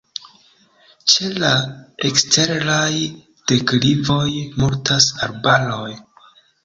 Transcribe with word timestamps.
Ĉe 1.11 1.27
la 1.43 1.51
eksteraj 2.09 2.89
deklivoj 3.53 4.27
multas 4.63 5.09
arbaroj. 5.27 5.91